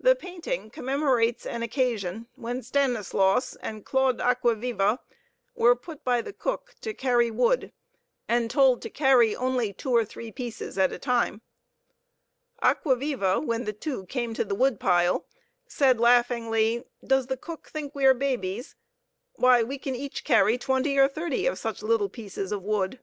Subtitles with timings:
[0.00, 4.98] The painting commemorates an occasion when Stanislaus and Claude Acquaviva
[5.54, 7.72] were put by the cook to carry wood
[8.26, 11.42] and told to carry only two or three pieces at a time.
[12.60, 15.28] Acquaviva, when the two came to the wood pile,
[15.68, 18.74] said laughingly: "Does the cook think we are babies?
[19.36, 22.98] Why, we can each carry twenty or thirty of such little pieces of wood."